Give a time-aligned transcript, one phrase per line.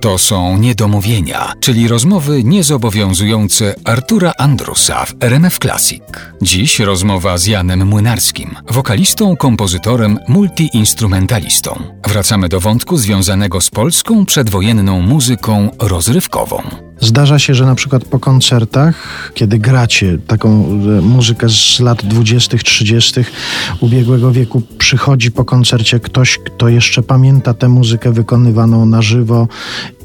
[0.00, 6.02] To są niedomówienia, czyli rozmowy niezobowiązujące Artura Andrusa w RMF Classic.
[6.42, 11.82] Dziś rozmowa z Janem Młynarskim, wokalistą, kompozytorem, multiinstrumentalistą.
[12.08, 16.91] Wracamy do wątku związanego z polską przedwojenną muzyką rozrywkową.
[17.02, 22.58] Zdarza się, że na przykład po koncertach, kiedy gracie taką e, muzykę z lat 20.,
[22.58, 23.20] 30.
[23.80, 29.48] ubiegłego wieku, przychodzi po koncercie ktoś, kto jeszcze pamięta tę muzykę wykonywaną na żywo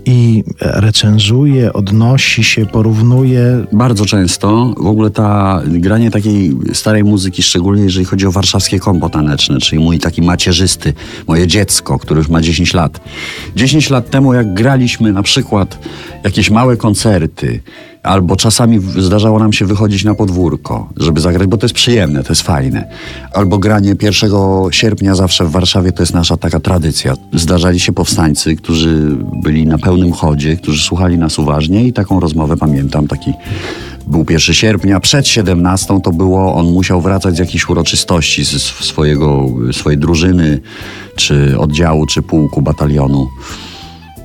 [0.07, 3.65] i recenzuje, odnosi się, porównuje.
[3.71, 9.09] Bardzo często w ogóle ta granie takiej starej muzyki, szczególnie jeżeli chodzi o warszawskie kombo
[9.09, 10.93] taneczne, czyli mój taki macierzysty,
[11.27, 12.99] moje dziecko, które już ma 10 lat.
[13.55, 15.79] 10 lat temu, jak graliśmy na przykład
[16.23, 17.61] jakieś małe koncerty,
[18.07, 22.29] albo czasami zdarzało nam się wychodzić na podwórko, żeby zagrać, bo to jest przyjemne, to
[22.29, 22.87] jest fajne.
[23.33, 24.31] Albo granie 1
[24.71, 27.13] sierpnia zawsze w Warszawie to jest nasza taka tradycja.
[27.33, 32.57] Zdarzali się powstańcy, którzy byli na pełnym chodzie, którzy słuchali nas uważnie i taką rozmowę
[32.57, 33.33] pamiętam, taki
[34.07, 39.45] był 1 sierpnia, przed 17 to było, on musiał wracać z jakiejś uroczystości z swojego,
[39.71, 40.59] swojej drużyny,
[41.15, 43.27] czy oddziału, czy pułku, batalionu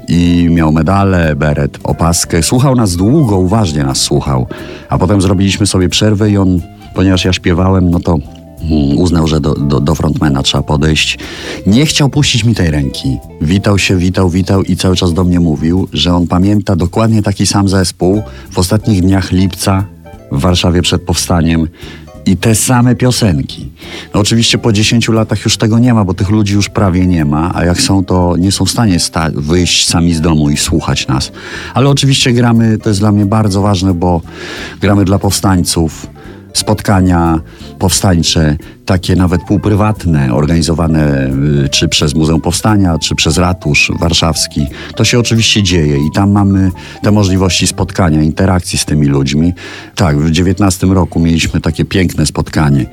[0.09, 2.43] i miał medale, beret, opaskę.
[2.43, 4.47] Słuchał nas długo, uważnie nas słuchał.
[4.89, 6.61] A potem zrobiliśmy sobie przerwę i on,
[6.95, 8.19] ponieważ ja śpiewałem, no to
[8.69, 11.19] hmm, uznał, że do, do, do frontmana trzeba podejść.
[11.67, 13.19] Nie chciał puścić mi tej ręki.
[13.41, 17.47] Witał się, witał, witał i cały czas do mnie mówił, że on pamięta dokładnie taki
[17.47, 19.85] sam zespół w ostatnich dniach lipca
[20.33, 21.69] w Warszawie przed powstaniem
[22.27, 23.71] i te same piosenki.
[24.15, 27.25] No oczywiście po 10 latach już tego nie ma, bo tych ludzi już prawie nie
[27.25, 28.97] ma, a jak są, to nie są w stanie
[29.35, 31.33] wyjść sami z domu i słuchać nas.
[31.75, 34.21] Ale oczywiście gramy, to jest dla mnie bardzo ważne, bo
[34.81, 36.07] gramy dla powstańców
[36.53, 37.41] spotkania
[37.79, 41.31] powstańcze, takie nawet półprywatne, organizowane
[41.65, 44.67] y, czy przez Muzeum Powstania, czy przez Ratusz Warszawski.
[44.97, 46.71] To się oczywiście dzieje i tam mamy
[47.03, 49.53] te możliwości spotkania, interakcji z tymi ludźmi.
[49.95, 52.87] Tak, w 19 roku mieliśmy takie piękne spotkanie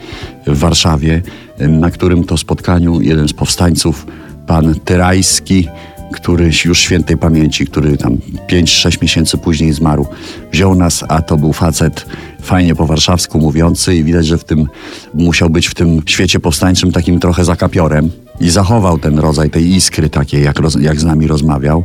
[0.47, 1.22] w Warszawie,
[1.59, 4.05] na którym to spotkaniu jeden z powstańców,
[4.47, 5.67] pan Tyrajski,
[6.13, 8.17] który już świętej pamięci, który tam
[8.50, 10.07] 5-6 miesięcy później zmarł,
[10.51, 12.05] wziął nas, a to był facet
[12.49, 14.67] fajnie po warszawsku mówiący i widać, że w tym
[15.13, 20.09] musiał być w tym świecie powstańczym takim trochę zakapiorem i zachował ten rodzaj tej iskry
[20.09, 21.83] takiej, jak, roz, jak z nami rozmawiał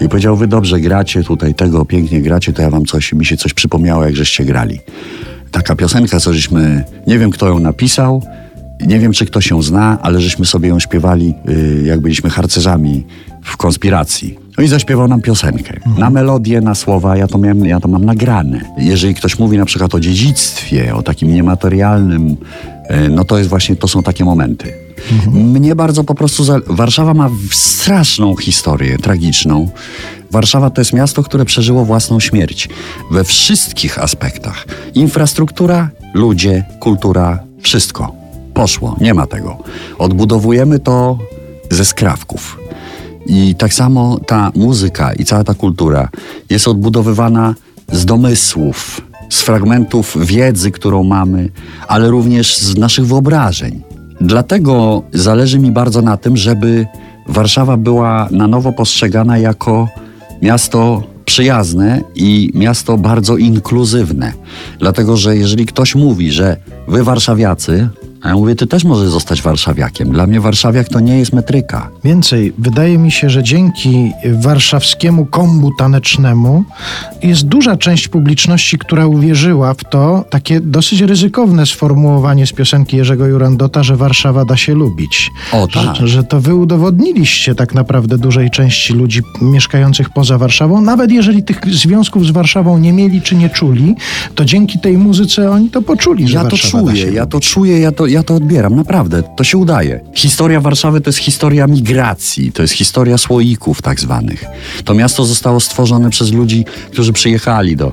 [0.00, 3.36] i powiedział, wy dobrze gracie tutaj, tego pięknie gracie, to ja wam coś, mi się
[3.36, 4.80] coś przypomniało, jak żeście grali.
[5.50, 8.22] Taka piosenka, co żeśmy, nie wiem kto ją napisał,
[8.86, 13.06] nie wiem, czy ktoś ją zna, ale żeśmy sobie ją śpiewali, yy, jak byliśmy harcerzami
[13.44, 14.38] w konspiracji.
[14.60, 15.74] No i zaśpiewał nam piosenkę.
[15.76, 15.98] Mhm.
[15.98, 18.60] Na melodię, na słowa, ja to, miałem, ja to mam nagrane.
[18.78, 22.36] Jeżeli ktoś mówi na przykład o dziedzictwie, o takim niematerialnym,
[22.90, 24.72] yy, no to jest właśnie, to są takie momenty.
[25.12, 25.50] Mhm.
[25.50, 26.44] Mnie bardzo po prostu.
[26.44, 26.60] Za...
[26.66, 29.68] Warszawa ma straszną historię, tragiczną.
[30.30, 32.68] Warszawa to jest miasto, które przeżyło własną śmierć
[33.10, 34.66] we wszystkich aspektach.
[34.94, 38.12] Infrastruktura, ludzie, kultura, wszystko
[38.54, 39.58] poszło, nie ma tego.
[39.98, 41.18] Odbudowujemy to
[41.70, 42.60] ze skrawków.
[43.26, 46.08] I tak samo ta muzyka i cała ta kultura
[46.50, 47.54] jest odbudowywana
[47.92, 49.00] z domysłów,
[49.30, 51.48] z fragmentów wiedzy, którą mamy,
[51.88, 53.82] ale również z naszych wyobrażeń.
[54.20, 56.86] Dlatego zależy mi bardzo na tym, żeby
[57.30, 59.88] Warszawa była na nowo postrzegana jako
[60.42, 64.32] miasto przyjazne i miasto bardzo inkluzywne.
[64.78, 66.56] Dlatego, że jeżeli ktoś mówi, że
[66.88, 67.88] wy warszawiacy,
[68.22, 70.10] a ja mówię, ty też możesz zostać warszawiakiem.
[70.10, 71.90] Dla mnie warszawiak to nie jest metryka.
[72.04, 76.64] Więcej, wydaje mi się, że dzięki warszawskiemu kombu tanecznemu
[77.22, 83.26] jest duża część publiczności, która uwierzyła w to, takie dosyć ryzykowne sformułowanie z piosenki Jerzego
[83.26, 85.30] Jurandota, że Warszawa da się lubić.
[85.52, 85.96] O tak.
[85.96, 90.80] Że, że to wy udowodniliście tak naprawdę dużej części ludzi mieszkających poza Warszawą.
[90.80, 93.94] Nawet jeżeli tych związków z Warszawą nie mieli czy nie czuli,
[94.34, 97.78] to dzięki tej muzyce oni to poczuli, że ja Warszawa to czuję, ja to czuję,
[97.78, 99.22] ja to ja to odbieram, naprawdę.
[99.36, 100.00] To się udaje.
[100.14, 104.44] Historia Warszawy to jest historia migracji, to jest historia słoików tak zwanych.
[104.84, 107.92] To miasto zostało stworzone przez ludzi, którzy przyjechali do...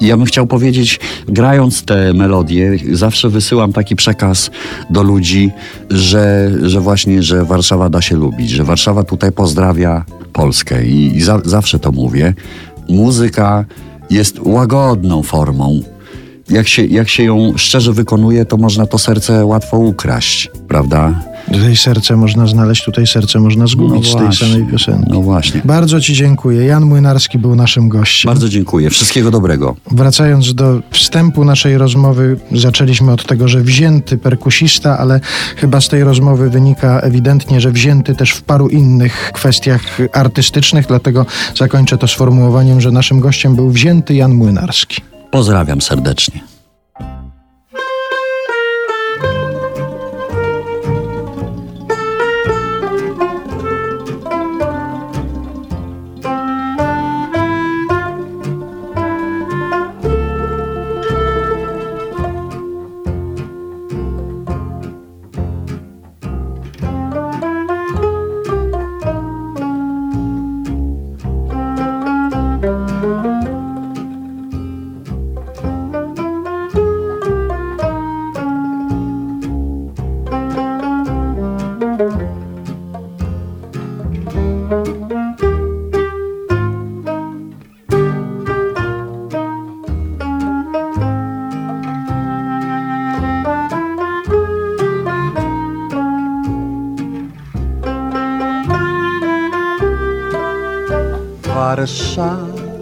[0.00, 4.50] I ja bym chciał powiedzieć, grając te melodie, zawsze wysyłam taki przekaz
[4.90, 5.50] do ludzi,
[5.90, 11.20] że, że właśnie, że Warszawa da się lubić, że Warszawa tutaj pozdrawia Polskę i, i
[11.20, 12.34] za, zawsze to mówię.
[12.88, 13.64] Muzyka
[14.10, 15.80] jest łagodną formą
[16.50, 21.14] jak się, jak się ją szczerze wykonuje, to można to serce łatwo ukraść, prawda?
[21.52, 25.10] Tutaj serce można znaleźć, tutaj serce można zgubić z tej samej piosenki.
[25.10, 25.60] No właśnie.
[25.64, 26.64] Bardzo Ci dziękuję.
[26.64, 28.28] Jan Młynarski był naszym gościem.
[28.28, 28.90] Bardzo dziękuję.
[28.90, 29.76] Wszystkiego dobrego.
[29.90, 35.20] Wracając do wstępu naszej rozmowy, zaczęliśmy od tego, że wzięty perkusista, ale
[35.56, 41.26] chyba z tej rozmowy wynika ewidentnie, że wzięty też w paru innych kwestiach artystycznych, dlatego
[41.56, 45.07] zakończę to sformułowaniem, że naszym gościem był wzięty Jan Młynarski.
[45.30, 46.47] Pozdrawiam serdecznie.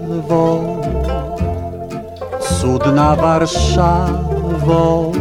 [0.06, 0.80] Warszawo,
[2.40, 5.12] cudna Warszawo,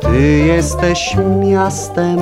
[0.00, 2.18] Ty jesteś miastem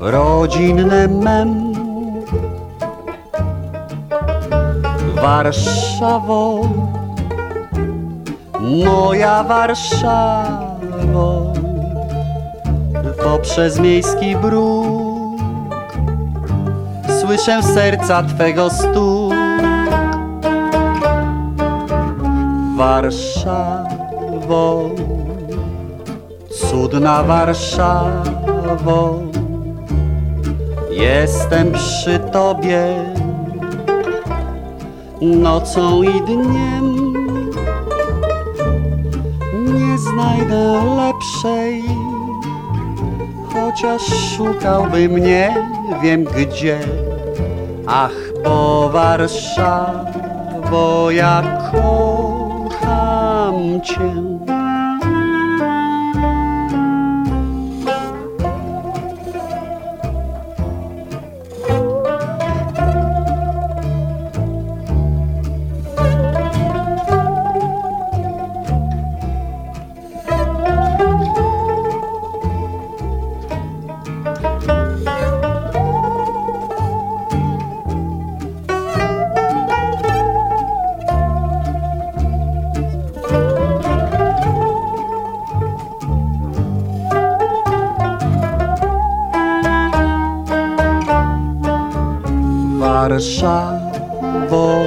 [0.00, 1.74] rodzinnym mem.
[5.22, 6.60] Warszawo,
[8.60, 11.52] moja Warszawo,
[13.22, 15.03] poprzez miejski bruk
[17.26, 19.34] słyszę serca Twego stuk.
[22.76, 24.10] Warszawo,
[26.50, 29.18] cudna Warszawo,
[30.90, 32.86] jestem przy Tobie
[35.20, 37.14] nocą i dniem.
[39.74, 41.84] Nie znajdę lepszej
[43.52, 44.02] chociaż
[44.36, 45.54] szukałbym nie
[46.02, 46.78] wiem gdzie.
[47.86, 49.60] Ach, bo Warszawo,
[51.10, 51.42] ja
[51.72, 54.33] kocham Cię.
[93.14, 94.80] Warszawo,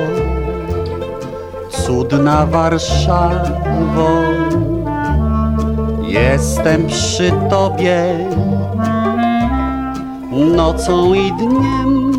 [1.70, 4.10] cudna Warszawo,
[6.02, 8.04] jestem przy Tobie
[10.56, 12.12] nocą i dniem.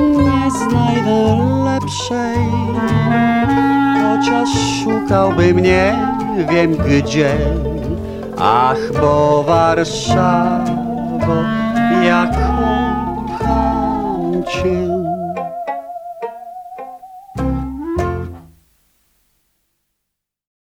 [0.00, 2.46] Nie znajdę lepszej,
[4.02, 4.48] chociaż
[4.84, 6.08] szukałbym nie
[6.50, 7.36] wiem gdzie.
[8.38, 11.34] Ach, bo Warszawo,
[12.02, 12.50] jak
[14.52, 14.99] kocham Cię.